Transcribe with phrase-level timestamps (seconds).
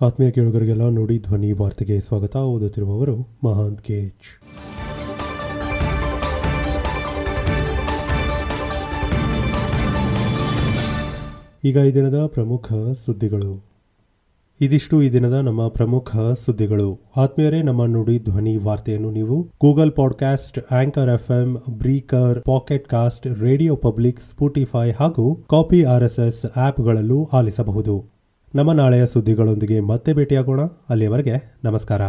[0.00, 2.36] ಆತ್ಮೀಯ ಕೇಳುಗರಿಗೆಲ್ಲ ನೋಡಿ ಧ್ವನಿ ವಾರ್ತೆಗೆ ಸ್ವಾಗತ.
[2.36, 4.48] ಓದುತ್ತಿರುವವರು ಮಹಾಂತ್ ಕೇಜ್
[11.64, 12.72] ಈಗ ಈ ದಿನದ ಪ್ರಮುಖ
[13.06, 13.64] ಸುದ್ದಿಗಳು.
[14.60, 17.00] ಇದಿಷ್ಟು ಈ ದಿನದ ನಮ್ಮ ಪ್ರಮುಖ ಸುದ್ದಿಗಳು.
[17.16, 24.20] ಆತ್ಮೀಯರೇ, ನಮ್ಮ ನುಡಿ ಧ್ವನಿ ವಾರ್ತೆಯನ್ನು ನೀವು Google Podcast, Anchor FM, Breaker, Pocket Cast, Radio Public,
[24.20, 28.15] Spotify ಹಾಗೂ ಕಾಪಿ ಆರ್ಎಸ್ಎಸ್ ಆಪ್ಗಳಲ್ಲೂ ಆಲಿಸಬಹುದು.
[28.56, 30.60] ನಮ್ಮ ನಾಳೆಯ ಸುದ್ದಿಗಳೊಂದಿಗೆ ಮತ್ತೆ ಭೇಟಿಯಾಗೋಣ.
[30.90, 32.02] ಅಲ್ಲಿಯವರೆಗೆ ನಮಸ್ಕಾರ.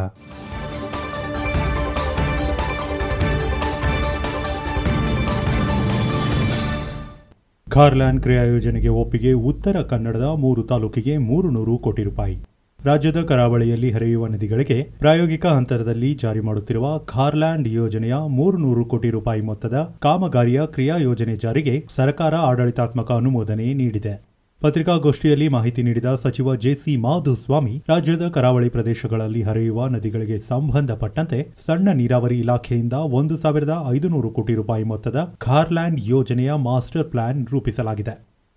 [7.70, 12.38] ಖಾರ್ಲ್ಯಾಂಡ್ ಕ್ರಿಯಾ ಯೋಜನೆಗೆ ಒಪ್ಪಿಗೆ ಉತ್ತರ ಕನ್ನಡದ ಮೂರು ತಾಲೂಕಿಗೆ ಮೂರು ನೂರು ಕೋಟಿ ರೂಪಾಯಿ.
[12.86, 19.98] ರಾಜ್ಯದ ಕರಾವಳಿಯಲ್ಲಿ ಹರಿಯುವ ನದಿಗಳಿಗೆ ಪ್ರಾಯೋಗಿಕ ಹಂತದಲ್ಲಿ ಜಾರಿ ಮಾಡುತ್ತಿರುವ ಖಾರ್ಲ್ಯಾಂಡ್ ಯೋಜನೆಯ ಮೂರು ನೂರು ಕೋಟಿ ರೂಪಾಯಿ ಮೊತ್ತದ
[20.00, 24.37] ಕಾಮಗಾರಿಯ ಕ್ರಿಯಾ ಯೋಜನೆ ಜಾರಿಗೆ ಸರ್ಕಾರ ಆಡಳಿತಾತ್ಮಕ ಅನುಮೋದನೆ ನೀಡಿದೆ.
[24.62, 32.94] ಪತ್ರಿಕಾಗೋಷ್ಠಿಯಲ್ಲಿ ಮಾಹಿತಿ ನೀಡಿದ ಸಚಿವ ಜೆಸಿ ಮಾಧುಸ್ವಾಮಿ, ರಾಜ್ಯದ ಕರಾವಳಿ ಪ್ರದೇಶಗಳಲ್ಲಿ ಹರಿಯುವ ನದಿಗಳಿಗೆ ಸಂಬಂಧಪಟ್ಟಂತೆ ಸಣ್ಣ ನೀರಾವರಿ ಇಲಾಖೆಯಿಂದ
[33.20, 38.16] ಒಂದು ಸಾವಿರದ ಐದುನೂರು ಕೋಟಿ ರೂಪಾಯಿ ಮೊತ್ತದ ಖಾರ್ಲ್ಯಾಂಡ್ ಯೋಜನೆಯ ಮಾಸ್ಟರ್ ಪ್ಲಾನ್ ರೂಪಿಸಲಾಗಿದೆ.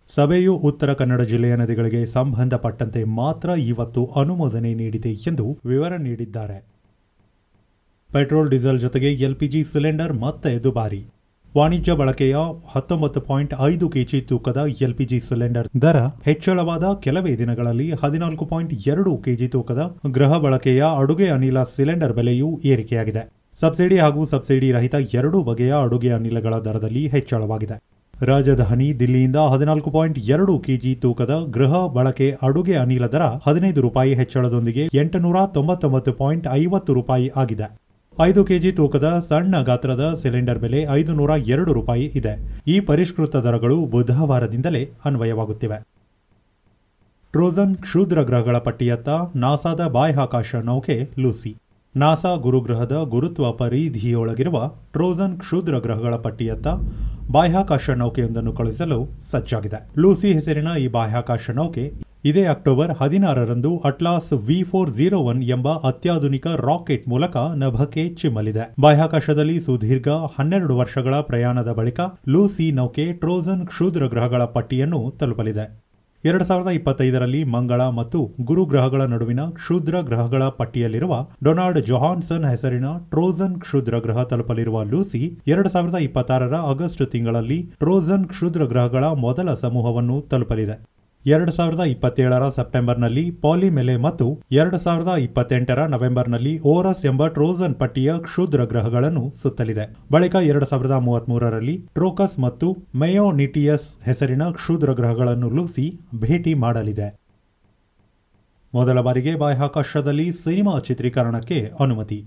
[0.08, 6.58] ಸಭೆಯು ಉತ್ತರ ಕನ್ನಡ ಜಿಲ್ಲೆಯ ನದಿಗಳಿಗೆ ಸಂಬಂಧಪಟ್ಟಂತೆ ಮಾತ್ರ ಇವತ್ತು ಅನುಮೋದನೆ ನೀಡಿದೆ ಎಂದು ವಿವರ ನೀಡಿದ್ದಾರೆ.
[8.10, 11.02] ಪೆಟ್ರೋಲ್ ಡೀಸೆಲ್ ಜೊತೆಗೆ ಎಲ್ಪಿಜಿ ಸಿಲಿಂಡರ್ ಮತ್ತೆ ದುಬಾರಿ.
[11.56, 12.36] ವಾಣಿಜ್ಯ ಬಳಕೆಯ
[12.72, 19.48] ಹತ್ತೊಂಬತ್ತು ಪಾಯಿಂಟ್ ಐದು ಕೆಜಿ ತೂಕದ ಎಲ್ಪಿಜಿ ಸಿಲಿಂಡರ್ ದರ ಹೆಚ್ಚಳವಾದ ಕೆಲವೇ ದಿನಗಳಲ್ಲಿ ಹದಿನಾಲ್ಕು ಪಾಯಿಂಟ್ ಎರಡು ಕೆಜಿ
[19.48, 19.84] ತೂಕದ
[20.18, 23.22] ಗೃಹ ಬಳಕೆಯ ಅಡುಗೆ ಅನಿಲ ಸಿಲಿಂಡರ್ ಬೆಲೆಯೂ ಏರಿಕೆಯಾಗಿದೆ.
[23.60, 27.78] ಸಬ್ಸಿಡಿ ಹಾಗೂ ಸಬ್ಸಿಡಿ ರಹಿತ ಎರಡೂ ಬಗೆಯ ಅಡುಗೆ ಅನಿಲಗಳ ದರದಲ್ಲಿ ಹೆಚ್ಚಳವಾಗಿದೆ.
[28.14, 34.84] ರಾಜಧಾನಿ ದಿಲ್ಲಿಯಿಂದ ಹದಿನಾಲ್ಕು ಪಾಯಿಂಟ್ ಎರಡು ಕೆಜಿ ತೂಕದ ಗೃಹ ಬಳಕೆ ಅಡುಗೆ ಅನಿಲ ದರ ಹದಿನೈದು ರೂಪಾಯಿ ಹೆಚ್ಚಳದೊಂದಿಗೆ
[35.02, 37.68] ಎಂಟುನೂರ ತೊಂಬತ್ತೊಂಬತ್ತು ಪಾಯಿಂಟ್ ಐವತ್ತು ರೂಪಾಯಿ ಆಗಿದೆ.
[38.18, 42.62] ಐದು ಕೆಜಿ ತೂಕದ ಸಣ್ಣ ಗಾತ್ರದ ಸಿಲಿಂಡರ್ ಬೆಲೆ ಐದು ನೂರ ಎರಡು ರೂಪಾಯಿ ಇದೆ.
[42.66, 45.86] ಈ ಪರಿಷ್ಕೃತ ದರಗಳು ಬುಧವಾರದಿಂದಲೇ ಅನ್ವಯವಾಗುತ್ತಿವೆ.
[47.32, 51.56] ಟ್ರೋಜನ್ ಕ್ಷುದ್ರ ಗ್ರಹಗಳ ಪಟ್ಟಿಯತ್ತ ನಾಸಾದ ಬಾಹ್ಯಾಕಾಶ ನೌಕೆ ಲೂಸಿ.
[51.96, 56.66] ನಾಸಾ ಗುರುಗ್ರಹದ ಗುರುತ್ವ ಪರಿಧಿಯೊಳಗಿರುವ ಟ್ರೋಜನ್ ಕ್ಷುದ್ರ ಗ್ರಹಗಳ ಪಟ್ಟಿಯತ್ತ
[57.30, 59.80] ಬಾಹ್ಯಾಕಾಶ ನೌಕೆಯೊಂದನ್ನು ಕಳುಹಿಸಲು ಸಜ್ಜಾಗಿದೆ.
[59.98, 66.46] ಲೂಸಿ ಹೆಸರಿನ ಈ ಬಾಹ್ಯಾಕಾಶ ನೌಕೆ ಇದೇ ಅಕ್ಟೋಬರ್ ಹದಿನಾರರಂದು Atlas V four zero one ಎಂಬ ಅತ್ಯಾಧುನಿಕ
[66.68, 68.64] ರಾಕೆಟ್ ಮೂಲಕ ನಭಕ್ಕೆ ಚಿಮ್ಮಲಿದೆ.
[68.80, 75.64] ಬಾಹ್ಯಾಕಾಶದಲ್ಲಿ ಸುದೀರ್ಘ ಹನ್ನೆರಡು ವರ್ಷಗಳ ಪ್ರಯಾಣದ ಬಳಿಕ ಲೂಸಿ ನೌಕೆ ಟ್ರೋಜನ್ ಕ್ಷುದ್ರ ಗ್ರಹಗಳ ಪಟ್ಟಿಯನ್ನು ತಲುಪಲಿದೆ.
[76.24, 81.14] ಎರಡು ಸಾವಿರದ ಇಪ್ಪತ್ತೈದರಲ್ಲಿ ಮಂಗಳ ಮತ್ತು ಗುರು ಗ್ರಹಗಳ ನಡುವಿನ ಕ್ಷುದ್ರ ಗ್ರಹಗಳ ಪಟ್ಟಿಯಲ್ಲಿರುವ
[81.44, 88.64] ಡೊನಾಲ್ಡ್ ಜೊಹಾನ್ಸನ್ ಹೆಸರಿನ ಟ್ರೋಜನ್ ಕ್ಷುದ್ರ ಗ್ರಹ ತಲುಪಲಿರುವ ಲೂಸಿ ಎರಡು ಸಾವಿರದ ಇಪ್ಪತ್ತಾರರ ಆಗಸ್ಟ್ ತಿಂಗಳಲ್ಲಿ ಟ್ರೋಜನ್ ಕ್ಷುದ್ರ
[88.64, 90.76] ಗ್ರಹಗಳ ಮೊದಲ ಸಮೂಹವನ್ನು ತಲುಪಲಿದೆ.
[91.26, 98.64] ಎರಡು ಸಾವಿರದ ಇಪ್ಪತ್ತೇಳರ ಸೆಪ್ಟೆಂಬರ್ನಲ್ಲಿ ಪಾಲಿಮೆಲೆ ಮತ್ತು ಎರಡು ಸಾವಿರದ ಇಪ್ಪತ್ತೆಂಟರ ನವೆಂಬರ್ನಲ್ಲಿ ಓರಸ್ ಎಂಬ ಟ್ರೋಜನ್ ಪಟ್ಟಿಯ ಕ್ಷುದ್ರ
[98.64, 99.84] ಗ್ರಹಗಳನ್ನು ಸುತ್ತಲಿದೆ.
[100.12, 107.10] ಬಳಿಕ ಎರಡು ಸಾವಿರದ ಮೂವತ್ಮೂರರಲ್ಲಿ ಟ್ರೋಕಸ್ ಮತ್ತು ಮೆಯೋನಿಟಿಯಸ್ ಹೆಸರಿನ ಕ್ಷುದ್ರ ಗ್ರಹಗಳನ್ನು ಲೂಸಿ ಭೇಟಿ ಮಾಡಲಿದೆ.
[108.74, 112.20] ಮೊದಲ ಬಾರಿಗೆ ಬಾಹ್ಯಾಕಾಶದಲ್ಲಿ ಸಿನಿಮಾ ಚಿತ್ರೀಕರಣಕ್ಕೆ ಅನುಮತಿ.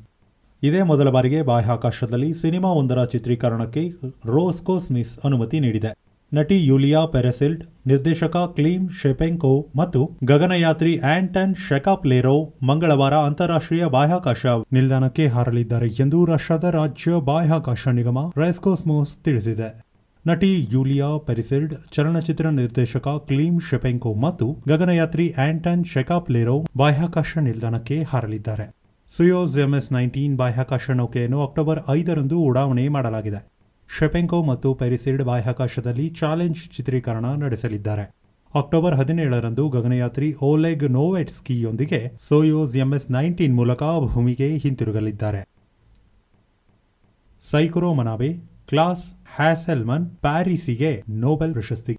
[0.64, 3.86] ಇದೇ ಮೊದಲ ಬಾರಿಗೆ ಬಾಹ್ಯಾಕಾಶದಲ್ಲಿ ಸಿನಿಮಾ ಒಂದರ ಚಿತ್ರೀಕರಣಕ್ಕೆ
[4.36, 6.03] ರೋಸ್ಕೋಸ್ಮಿಸ್ ಅನುಮತಿ ನೀಡಿದೆ.
[6.38, 10.00] ನಟಿ ಯೂಲಿಯಾ ಪೆರೆಸಿಲ್ಡ್, ನಿರ್ದೇಶಕ ಕ್ಲೀಮ್ ಶೆಪೆಂಕೋ ಮತ್ತು
[10.32, 12.34] ಗಗನಯಾತ್ರಿ ಆಂಟನ್ ಶೆಕಾಪ್ಲೇರೋ
[12.70, 14.46] ಮಂಗಳವಾರ ಅಂತಾರಾಷ್ಟ್ರೀಯ ಬಾಹ್ಯಾಕಾಶ
[14.78, 19.70] ನಿಲ್ದಾಣಕ್ಕೆ ಹಾರಲಿದ್ದಾರೆ ಎಂದು ರಷ್ಯಾದ ರಾಜ್ಯ ಬಾಹ್ಯಾಕಾಶ ನಿಗಮ ರೈಸ್ಕೋಸ್ಮೋಸ್ ತಿಳಿಸಿದೆ.
[20.26, 28.68] ನಟಿ ಯೂಲಿಯಾ ಪೆರಿಸಿಲ್ಡ್, ಚಲನಚಿತ್ರ ನಿರ್ದೇಶಕ ಕ್ಲೀಮ್ ಶೆಪೆಂಕೋ ಮತ್ತು ಗಗನಯಾತ್ರಿ ಆಂಟನ್ ಶೆಕಾಪ್ಲೇರೋ ಬಾಹ್ಯಾಕಾಶ ನಿಲ್ದಾಣಕ್ಕೆ ಹಾರಲಿದ್ದಾರೆ.
[29.10, 33.40] ಸುಯೋಸ್ ಎಂಎಸ್ ನೈನ್ಟೀನ್ ಬಾಹ್ಯಾಕಾಶ ನೌಕೆಯನ್ನು ಅಕ್ಟೋಬರ್ ಐದರಂದು ಉಡಾವಣೆ ಮಾಡಲಾಗಿದೆ.
[33.90, 38.06] ಶೆಪೆಂಕೋ ಮತ್ತು ಪೆರಿಸಿಡ್ ಬಾಹ್ಯಾಕಾಶದಲ್ಲಿ ಚಾಲೆಂಜ್ ಚಿತ್ರೀಕರಣ ನಡೆಸಲಿದ್ದಾರೆ.
[38.56, 42.00] ಅಕ್ಟೋಬರ್ ಹದಿನೇಳರಂದು ಗಗನಯಾತ್ರಿ ಓಲೆಗ್ ನೋವೆಟ್ಸ್ಕಿಯೊಂದಿಗೆ
[42.30, 45.42] ಸೋಯೋಸ್ ಎಂಎಸ್ ನೈನ್ಟೀನ್ ಮೂಲಕ ಭೂಮಿಗೆ ಹಿಂತಿರುಗಲಿದ್ದಾರೆ.
[47.52, 48.30] ಸೈಕುರೋ ಮನಾಬೆ,
[48.70, 49.06] ಕ್ಲಾಸ್
[49.36, 51.96] ಹ್ಯಾಸೆಲ್ಮನ್ ಪ್ಯಾರಿಸಿಗೆ ನೊಬೆಲ್ ಪ್ರಶಸ್ತಿ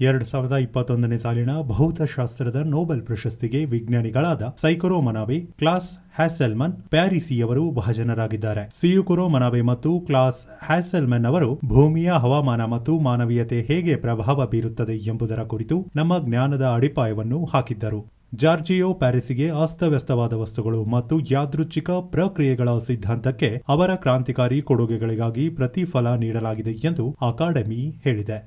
[0.00, 9.28] ಎರಡು ಸಾವಿರದ ಇಪ್ಪತ್ತೊಂದನೇ ಸಾಲಿನ ಭೌತಶಾಸ್ತ್ರದ ನೋಬೆಲ್ ಪ್ರಶಸ್ತಿಗೆ ವಿಜ್ಞಾನಿಗಳಾದ ಸೈಕೊರೋ ಮನಾವೆ ಕ್ಲಾಸ್ ಹ್ಯಾಸೆಲ್ಮನ್, ಪ್ಯಾರಿಸಿಯವರು ಭಾಜನರಾಗಿದ್ದಾರೆ ಸಿಯುಕುರೋ
[9.28, 16.12] ಮನಾವೆ ಮತ್ತು ಕ್ಲಾಸ್ ಹ್ಯಾಸೆಲ್ಮನ್ ಅವರು ಭೂಮಿಯ ಹವಾಮಾನ ಮತ್ತು ಮಾನವೀಯತೆ ಹೇಗೆ ಪ್ರಭಾವ ಬೀರುತ್ತದೆ ಎಂಬುದರ ಕುರಿತು ನಮ್ಮ
[16.26, 18.00] ಜ್ಞಾನದ ಅಡಿಪಾಯವನ್ನು ಹಾಕಿದ್ದರು.
[18.34, 27.82] ಜಾರ್ಜಿಯೋ ಪ್ಯಾರಿಸಿಗೆ ಅಸ್ತವ್ಯಸ್ತವಾದ ವಸ್ತುಗಳು ಮತ್ತು ಯಾದೃಚ್ಛಿಕ ಪ್ರಕ್ರಿಯೆಗಳ ಸಿದ್ಧಾಂತಕ್ಕೆ ಅವರ ಕ್ರಾಂತಿಕಾರಿ ಕೊಡುಗೆಗಳಿಗಾಗಿ ಪ್ರತಿಫಲ ನೀಡಲಾಗಿದೆ ಎಂದು ಅಕಾಡೆಮಿ
[28.04, 28.38] ಹೇಳಿದೆ.